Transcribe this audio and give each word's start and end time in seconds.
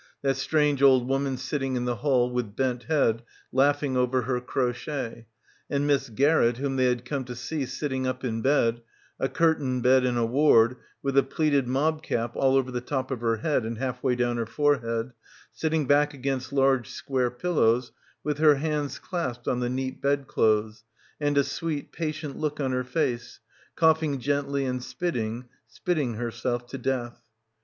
that 0.23 0.35
strange 0.35 0.81
old 0.81 1.07
woman 1.07 1.37
sitting 1.37 1.75
in 1.75 1.85
the 1.85 1.97
hall 1.97 2.31
with 2.31 2.55
bent 2.55 2.85
head 2.85 3.21
laughing 3.51 3.95
over 3.95 4.23
her 4.23 4.41
crochet, 4.41 5.27
and 5.69 5.85
Miss 5.85 6.09
Garrett 6.09 6.57
whom 6.57 6.75
they 6.75 6.85
had 6.87 7.05
come 7.05 7.23
to 7.25 7.35
see 7.35 7.67
sitting 7.67 8.07
up 8.07 8.23
in 8.23 8.41
bed, 8.41 8.81
a 9.19 9.29
curtained 9.29 9.83
bed 9.83 10.03
in 10.03 10.17
a 10.17 10.25
ward, 10.25 10.77
with 11.03 11.15
a 11.19 11.21
pleated 11.21 11.67
mob 11.67 12.01
cap 12.01 12.31
all 12.35 12.55
over 12.55 12.71
the 12.71 12.81
top 12.81 13.11
of 13.11 13.21
her 13.21 13.35
head 13.37 13.63
and 13.63 13.77
half 13.77 14.01
way 14.01 14.15
down 14.15 14.37
her 14.37 14.47
forehead, 14.47 15.13
sitting 15.53 15.85
back 15.85 16.15
against 16.15 16.51
large 16.51 16.89
square 16.89 17.29
pillows 17.29 17.91
with 18.23 18.39
her 18.39 18.55
hands 18.55 18.97
clasped 18.97 19.47
on 19.47 19.59
the 19.59 19.69
neat 19.69 20.01
bed 20.01 20.25
clothes 20.25 20.83
and 21.19 21.37
a 21.37 21.43
"sweet, 21.43 21.91
patient" 21.91 22.35
look 22.39 22.59
on 22.59 22.71
her 22.71 22.83
face, 22.83 23.39
coughing 23.75 24.19
gently 24.19 24.65
and 24.65 24.81
spitting, 24.83 25.45
spitting 25.67 26.15
herself 26.15 26.65
to 26.65 26.79
death 26.79 27.21